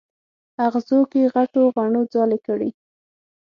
[0.65, 2.69] اغزو کې غټو غڼو ځالې کړي